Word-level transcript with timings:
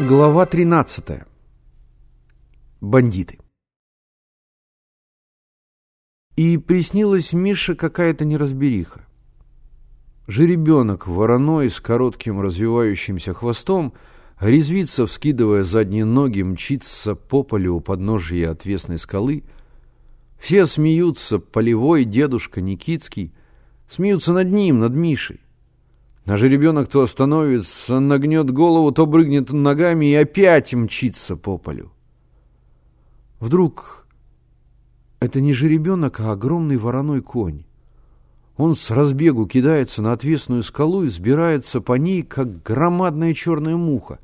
Глава 0.00 0.46
13. 0.46 1.24
Бандиты. 2.80 3.38
И 6.36 6.56
приснилась 6.56 7.34
Мише 7.34 7.74
какая-то 7.74 8.24
неразбериха. 8.24 9.06
Жеребенок 10.26 11.06
вороной 11.06 11.68
с 11.68 11.82
коротким 11.82 12.40
развивающимся 12.40 13.34
хвостом 13.34 13.92
резвится, 14.40 15.06
вскидывая 15.06 15.64
задние 15.64 16.06
ноги, 16.06 16.40
мчится 16.40 17.14
по 17.14 17.42
полю 17.42 17.74
у 17.74 17.80
подножия 17.80 18.52
отвесной 18.52 18.98
скалы. 18.98 19.44
Все 20.38 20.64
смеются, 20.64 21.38
полевой 21.38 22.06
дедушка 22.06 22.62
Никитский, 22.62 23.34
смеются 23.86 24.32
над 24.32 24.50
ним, 24.50 24.78
над 24.78 24.94
Мишей. 24.94 25.40
А 26.26 26.36
жеребенок 26.36 26.88
то 26.88 27.02
остановится, 27.02 27.98
нагнет 27.98 28.50
голову, 28.50 28.92
то 28.92 29.06
брыгнет 29.06 29.50
ногами 29.50 30.06
и 30.06 30.14
опять 30.14 30.72
мчится 30.74 31.36
по 31.36 31.58
полю. 31.58 31.92
Вдруг 33.40 34.06
это 35.18 35.40
не 35.40 35.52
жеребенок, 35.52 36.20
а 36.20 36.32
огромный 36.32 36.76
вороной 36.76 37.20
конь. 37.20 37.64
Он 38.56 38.76
с 38.76 38.90
разбегу 38.90 39.46
кидается 39.46 40.02
на 40.02 40.12
отвесную 40.12 40.62
скалу 40.62 41.04
и 41.04 41.08
сбирается 41.08 41.80
по 41.80 41.94
ней, 41.94 42.22
как 42.22 42.62
громадная 42.62 43.32
черная 43.32 43.76
муха. 43.76 44.18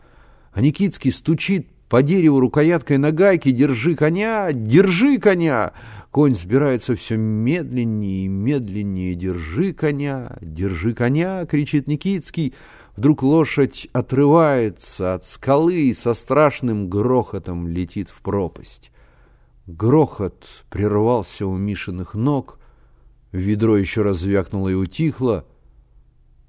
А 0.52 0.60
Никитский 0.60 1.12
стучит 1.12 1.68
по 1.88 2.02
дереву 2.02 2.40
рукояткой 2.40 2.98
на 2.98 3.12
гайке 3.12 3.52
«Держи 3.52 3.94
коня! 3.94 4.52
Держи 4.52 5.18
коня!» 5.18 5.72
Конь 6.10 6.34
сбирается 6.34 6.96
все 6.96 7.16
медленнее 7.16 8.24
и 8.24 8.28
медленнее. 8.28 9.14
«Держи 9.14 9.72
коня! 9.72 10.36
Держи 10.40 10.94
коня!»— 10.94 11.44
кричит 11.50 11.86
Никитский. 11.88 12.54
Вдруг 12.96 13.22
лошадь 13.22 13.88
отрывается 13.92 15.14
от 15.14 15.24
скалы 15.26 15.74
и 15.74 15.94
со 15.94 16.14
страшным 16.14 16.88
грохотом 16.88 17.68
летит 17.68 18.08
в 18.08 18.22
пропасть. 18.22 18.90
Грохот 19.66 20.46
прервался 20.70 21.46
у 21.46 21.56
Мишиных 21.56 22.14
ног, 22.14 22.58
ведро 23.32 23.76
еще 23.76 24.02
раз 24.02 24.18
звякнуло 24.18 24.70
и 24.70 24.74
утихло. 24.74 25.44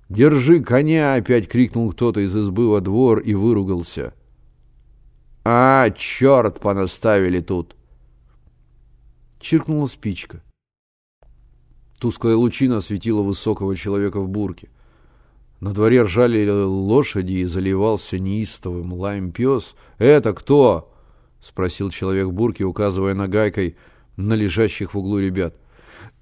«Держи 0.07 0.61
коня!»— 0.61 1.13
опять 1.15 1.49
крикнул 1.49 1.91
кто-то 1.91 2.21
из 2.21 2.33
избы 2.33 2.69
во 2.69 2.79
двор 2.79 3.19
и 3.19 3.33
выругался. 3.33 4.13
«А, 5.49 5.91
черт, 5.91 6.59
понаставили 6.59 7.39
тут!» 7.39 7.73
Чиркнула 9.39 9.87
спичка. 9.87 10.43
Тусклая 11.99 12.35
лучина 12.35 12.77
осветила 12.77 13.21
высокого 13.21 13.77
человека 13.77 14.19
в 14.19 14.27
бурке. 14.27 14.69
На 15.61 15.71
дворе 15.71 16.01
ржали 16.01 16.49
лошади 16.49 17.35
и 17.35 17.43
заливался 17.45 18.19
неистовым 18.19 18.91
лаем 18.91 19.31
пес. 19.31 19.75
«Это 19.99 20.33
кто?»— 20.33 20.93
спросил 21.41 21.91
человек 21.91 22.27
в 22.27 22.33
бурке, 22.33 22.65
указывая 22.65 23.13
нагайкой 23.13 23.77
на 24.17 24.33
лежащих 24.33 24.93
в 24.93 24.99
углу 24.99 25.19
ребят. 25.19 25.55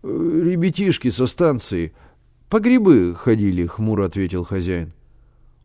«Ребятишки 0.04 1.10
со 1.10 1.26
станции. 1.26 1.96
По 2.48 2.60
грибы 2.60 3.16
ходили»,— 3.16 3.66
хмуро 3.66 4.06
ответил 4.06 4.44
хозяин. 4.44 4.94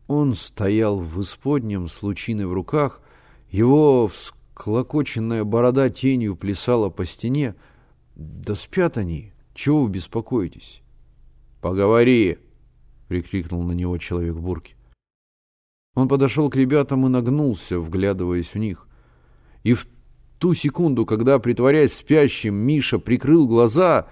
Он 0.07 0.33
стоял 0.33 0.99
в 0.99 1.21
исподнем 1.21 1.87
с 1.89 2.01
лучиной 2.01 2.47
в 2.47 2.53
руках. 2.53 3.01
Его 3.51 4.07
всклокоченная 4.07 5.43
борода 5.43 5.89
тенью 5.89 6.35
плясала 6.35 6.89
по 6.89 7.05
стене. 7.05 7.55
«Да 8.15 8.55
спят 8.55 8.97
они. 8.97 9.33
Чего 9.53 9.83
вы 9.83 9.89
беспокоитесь?» 9.89 10.81
«Поговори!»— 11.59 12.37
прикрикнул 13.09 13.61
на 13.63 13.73
него 13.73 13.97
человек 13.97 14.35
в 14.35 14.41
бурке. 14.41 14.75
Он 15.95 16.07
подошел 16.07 16.49
к 16.49 16.55
ребятам 16.55 17.05
и 17.05 17.09
нагнулся, 17.09 17.77
вглядываясь 17.79 18.53
в 18.53 18.55
них. 18.55 18.87
И 19.63 19.73
в 19.73 19.85
ту 20.39 20.53
секунду, 20.53 21.05
когда, 21.05 21.37
притворяясь 21.37 21.93
спящим, 21.93 22.55
Миша 22.55 22.99
прикрыл 22.99 23.47
глаза, 23.47 24.07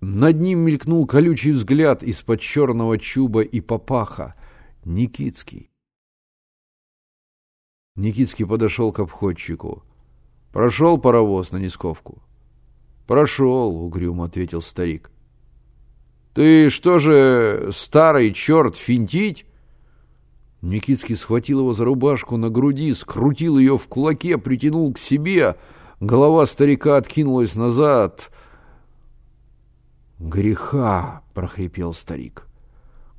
над 0.00 0.40
ним 0.40 0.60
мелькнул 0.60 1.04
колючий 1.06 1.50
взгляд 1.50 2.04
из-под 2.04 2.40
черного 2.40 2.96
чуба 2.98 3.42
и 3.42 3.60
попаха. 3.60 4.36
Никитский. 4.84 5.71
Никитский 7.94 8.46
подошел 8.46 8.90
к 8.90 9.00
обходчику. 9.00 9.82
«Прошел 10.50 10.98
паровоз 10.98 11.52
на 11.52 11.58
Нисковку?» 11.58 12.22
«Прошел»,— 13.06 13.76
угрюмо 13.84 14.24
ответил 14.24 14.62
старик. 14.62 15.10
«Ты 16.32 16.70
что 16.70 16.98
же, 16.98 17.70
старый 17.72 18.32
черт, 18.32 18.76
финтить?» 18.76 19.44
Никитский 20.62 21.16
схватил 21.16 21.60
его 21.60 21.74
за 21.74 21.84
рубашку 21.84 22.38
на 22.38 22.48
груди, 22.48 22.94
скрутил 22.94 23.58
ее 23.58 23.76
в 23.76 23.88
кулаке, 23.88 24.38
притянул 24.38 24.94
к 24.94 24.98
себе. 24.98 25.58
Голова 26.00 26.46
старика 26.46 26.96
откинулась 26.96 27.54
назад. 27.54 28.30
«Греха!»— 30.18 31.22
прохрипел 31.34 31.92
старик. 31.92 32.46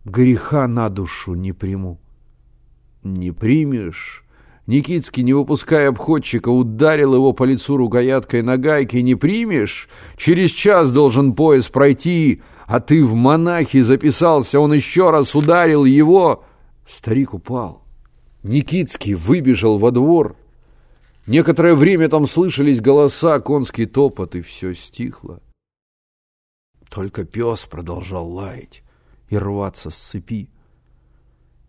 «Греха 0.06 0.68
на 0.68 0.90
душу 0.90 1.36
не 1.36 1.52
приму». 1.52 2.00
«Не 3.04 3.32
примешь?» 3.32 4.23
Никитский, 4.66 5.24
не 5.24 5.34
выпуская 5.34 5.90
обходчика, 5.90 6.50
ударил 6.50 7.14
его 7.14 7.34
по 7.34 7.44
лицу 7.44 7.76
рукояткой 7.76 8.44
на 8.44 8.58
гайке. 8.58 9.02
«Не 9.02 9.16
примешь? 9.16 9.90
Через 10.16 10.52
час 10.52 10.92
должен 10.92 11.34
поезд 11.34 11.72
пройти, 11.72 12.42
а 12.66 12.80
ты 12.80 13.04
в 13.04 13.14
монахи 13.14 13.82
записался. 13.82 14.60
Он 14.60 14.74
еще 14.74 15.12
раз 15.12 15.36
ударил 15.36 15.84
его...» 15.84 16.46
Старик 16.88 17.34
упал. 17.34 17.84
Никитский 18.44 19.16
выбежал 19.16 19.80
во 19.80 19.92
двор. 19.92 20.38
Некоторое 21.28 21.76
время 21.76 22.08
там 22.10 22.28
слышались 22.28 22.82
голоса, 22.82 23.40
конский 23.40 23.86
топот, 23.86 24.36
и 24.36 24.42
все 24.42 24.74
стихло. 24.74 25.42
Только 26.90 27.24
пес 27.26 27.66
продолжал 27.66 28.30
лаять 28.30 28.84
и 29.30 29.38
рваться 29.38 29.90
с 29.90 29.96
цепи. 29.96 30.50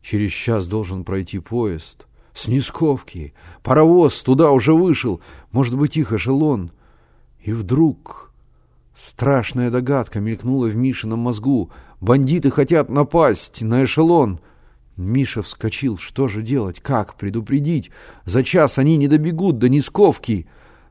Через 0.02 0.32
час 0.32 0.66
должен 0.66 1.04
пройти 1.04 1.38
поезд. 1.38 2.06
С 2.34 2.48
Нисковки. 2.48 3.32
Паровоз 3.62 4.22
туда 4.22 4.50
уже 4.50 4.74
вышел. 4.74 5.20
Может 5.52 5.76
быть, 5.78 5.96
их 5.96 6.12
эшелон. 6.12 6.70
И 7.40 7.52
вдруг 7.52 8.32
страшная 8.96 9.70
догадка 9.70 10.20
мелькнула 10.20 10.66
в 10.66 10.76
Мишином 10.76 11.20
мозгу. 11.20 11.70
Бандиты 12.00 12.50
хотят 12.50 12.90
напасть 12.90 13.62
на 13.62 13.84
эшелон— 13.84 14.40
Миша 14.96 15.42
вскочил. 15.42 15.98
Что 15.98 16.28
же 16.28 16.42
делать? 16.42 16.80
Как 16.80 17.14
предупредить? 17.16 17.90
За 18.24 18.44
час 18.44 18.78
они 18.78 18.96
не 18.96 19.08
добегут 19.08 19.58
до 19.58 19.68
Нисковки. 19.68 20.46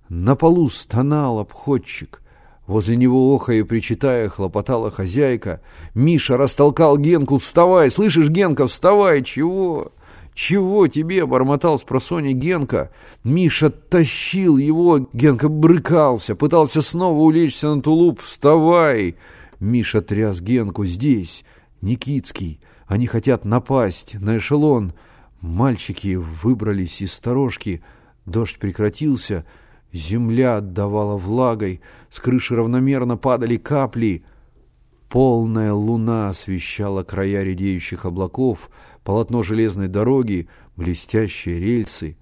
На 0.10 0.36
полу 0.36 0.70
стонал 0.70 1.40
обходчик. 1.40 2.22
Возле 2.68 2.96
него, 2.96 3.34
охая 3.36 3.60
и 3.60 3.64
причитая, 3.64 4.30
хлопотала 4.30 4.92
хозяйка. 4.92 5.62
Миша 5.94 6.38
растолкал 6.38 6.98
Генку. 6.98 7.38
«Вставай! 7.38 7.92
Слышишь, 7.92 8.30
Генка, 8.30 8.68
вставай! 8.68 9.22
Чего?» 9.24 9.92
«Чего 10.34 10.88
тебе?»— 10.88 11.26
бормотал 11.28 11.78
с 11.78 11.84
просони 11.84 12.34
Генка. 12.34 12.92
Миша 13.24 13.70
тащил 13.70 14.58
его. 14.58 15.08
Генка 15.14 15.48
брыкался, 15.48 16.36
пытался 16.36 16.82
снова 16.82 17.20
улечься 17.20 17.74
на 17.74 17.82
тулуп. 17.82 18.22
«Вставай!» 18.22 19.16
Миша 19.60 20.02
тряс 20.02 20.42
Генку. 20.42 20.86
«Здесь, 20.86 21.44
Никитский!» 21.82 22.60
Они 22.88 23.08
хотят 23.08 23.46
напасть 23.46 24.16
на 24.20 24.38
эшелон. 24.38 24.94
Мальчики 25.42 26.16
выбрались 26.16 27.02
из 27.02 27.14
сторожки. 27.14 27.84
Дождь 28.26 28.58
прекратился. 28.60 29.46
Земля 29.92 30.58
отдавала 30.58 31.18
влагой. 31.18 31.82
С 32.10 32.20
крыши 32.20 32.56
равномерно 32.56 33.18
падали 33.18 33.58
капли. 33.58 34.24
Полная 35.10 35.74
луна 35.74 36.30
освещала 36.30 37.04
края 37.04 37.44
редеющих 37.44 38.06
облаков, 38.06 38.70
полотно 39.04 39.44
железной 39.44 39.88
дороги, 39.88 40.48
блестящие 40.76 41.60
рельсы. 41.60 42.18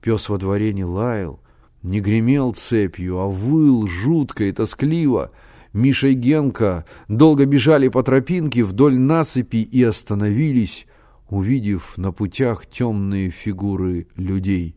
Пес 0.00 0.28
во 0.28 0.38
дворе 0.38 0.72
не 0.72 0.84
лаял, 0.84 1.40
не 1.82 2.00
гремел 2.00 2.54
цепью, 2.54 3.18
а 3.18 3.26
выл 3.26 3.86
жутко 3.86 4.44
и 4.44 4.52
тоскливо— 4.52 5.30
Миша 5.72 6.08
и 6.08 6.14
Генка 6.14 6.84
долго 7.08 7.46
бежали 7.46 7.88
по 7.88 8.02
тропинке 8.02 8.64
вдоль 8.64 8.98
насыпи 8.98 9.58
и 9.58 9.82
остановились, 9.82 10.86
увидев 11.28 11.96
на 11.96 12.12
путях 12.12 12.66
темные 12.66 13.30
фигуры 13.30 14.08
людей. 14.16 14.74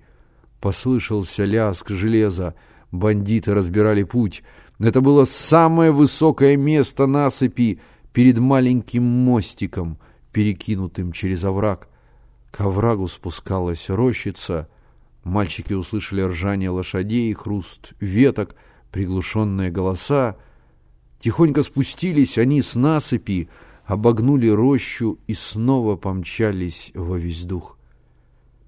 Послышался 0.62 1.46
лязг 1.46 1.90
железа, 1.90 2.54
бандиты 2.92 3.54
разбирали 3.54 4.04
путь. 4.04 4.44
Это 4.80 5.02
было 5.02 5.26
самое 5.26 5.92
высокое 5.92 6.58
место 6.58 7.08
насыпи 7.08 7.80
перед 8.14 8.38
маленьким 8.38 9.04
мостиком, 9.04 9.98
перекинутым 10.34 11.14
через 11.14 11.44
овраг. 11.44 11.88
К 12.52 12.62
оврагу 12.62 13.08
спускалась 13.08 13.90
рощица. 13.90 14.68
Мальчики 15.24 15.74
услышали 15.74 16.22
ржание 16.22 16.70
лошадей, 16.70 17.32
хруст 17.34 17.94
веток, 18.02 18.56
приглушенные 18.92 19.72
голоса. 19.72 20.36
Тихонько 21.22 21.64
спустились 21.64 22.38
они 22.38 22.62
с 22.62 22.76
насыпи, 22.76 23.48
обогнули 23.86 24.50
рощу 24.50 25.20
и 25.28 25.34
снова 25.34 25.96
помчались 25.96 26.92
во 26.94 27.18
весь 27.18 27.46
дух. 27.46 27.78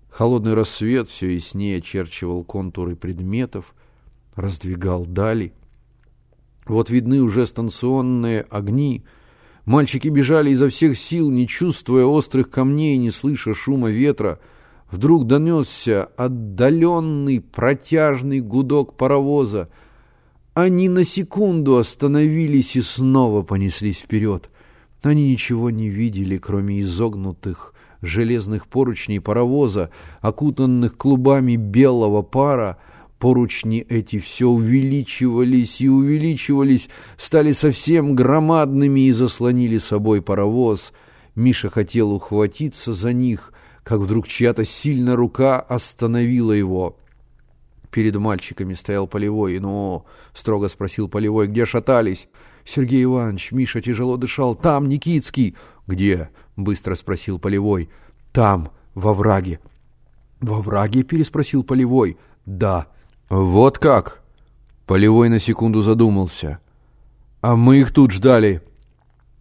Холодный 0.10 0.54
рассвет 0.54 1.10
все 1.10 1.36
яснее 1.36 1.80
очерчивал 1.80 2.46
контуры 2.46 2.96
предметов, 2.96 3.76
раздвигал 4.36 5.06
дали. 5.06 5.54
Вот 6.66 6.90
видны 6.90 7.22
уже 7.22 7.46
станционные 7.46 8.42
огни. 8.42 9.04
Мальчики 9.66 10.10
бежали 10.10 10.52
изо 10.52 10.70
всех 10.70 10.98
сил, 10.98 11.32
не 11.32 11.48
чувствуя 11.48 12.06
острых 12.06 12.50
камней, 12.52 12.98
не 12.98 13.10
слыша 13.10 13.54
шума 13.54 13.90
ветра. 13.90 14.40
Вдруг 14.92 15.26
донесся 15.26 16.04
отдаленный 16.18 17.42
протяжный 17.42 18.42
гудок 18.42 18.96
паровоза. 18.96 19.70
Они 20.54 20.88
на 20.88 21.04
секунду 21.04 21.78
остановились 21.78 22.76
и 22.76 22.82
снова 22.82 23.42
понеслись 23.42 23.98
вперед. 23.98 24.52
Они 25.02 25.32
ничего 25.32 25.72
не 25.72 25.90
видели, 25.90 26.38
кроме 26.38 26.82
изогнутых 26.82 27.74
железных 28.02 28.68
поручней 28.68 29.20
паровоза, 29.20 29.90
окутанных 30.22 30.96
клубами 30.96 31.56
белого 31.56 32.22
пара, 32.22 32.78
Поручни 33.20 33.80
эти 33.80 34.20
все 34.20 34.48
увеличивались 34.48 35.80
и 35.80 35.88
увеличивались, 35.88 36.90
стали 37.18 37.54
совсем 37.54 38.14
громадными 38.14 39.08
и 39.08 39.12
заслонили 39.12 39.78
собой 39.78 40.22
паровоз. 40.22 40.92
Миша 41.34 41.70
хотел 41.70 42.12
ухватиться 42.12 42.94
за 42.94 43.14
них, 43.14 43.54
как 43.84 44.02
вдруг 44.02 44.28
чья-то 44.28 44.66
сильная 44.66 45.16
рука 45.16 45.60
остановила 45.60 46.52
его. 46.52 46.98
Перед 47.90 48.18
мальчиками 48.18 48.74
стоял 48.74 49.08
Полевой. 49.08 49.58
«Ну?»— 49.60 50.06
строго 50.34 50.68
спросил 50.68 51.08
Полевой. 51.08 51.48
«Где 51.48 51.66
шатались?» 51.66 52.28
«Сергей 52.66 53.04
Иванович, 53.06 53.54
Миша 53.54 53.82
тяжело 53.82 54.18
дышал. 54.18 54.56
Там, 54.56 54.90
Никитский!» 54.90 55.56
«Где?»— 55.88 56.30
быстро 56.58 56.96
спросил 56.96 57.40
Полевой. 57.40 57.90
«Там, 58.34 58.72
во 58.96 59.14
враге». 59.14 59.62
«Во 60.42 60.62
враге?»— 60.62 61.04
переспросил 61.04 61.64
Полевой. 61.64 62.18
«Да». 62.46 62.88
«Вот 63.30 63.80
как?» 63.80 64.22
Полевой 64.86 65.30
на 65.30 65.39
секунду 65.39 65.81
задумался. 65.81 66.60
«А 67.42 67.56
мы 67.56 67.77
их 67.77 67.92
тут 67.92 68.12
ждали». 68.12 68.62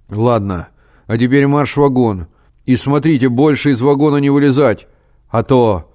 «Ладно, 0.09 0.69
а 1.07 1.19
теперь 1.19 1.47
марш 1.47 1.75
в 1.75 1.81
вагон. 1.81 2.29
И 2.65 2.77
смотрите, 2.77 3.29
больше 3.29 3.71
из 3.71 3.81
вагона 3.81 4.19
не 4.19 4.31
вылезать, 4.31 4.87
а 5.29 5.43
то 5.43 5.93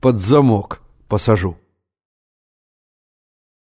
под 0.00 0.18
замок 0.18 0.82
посажу». 1.08 1.56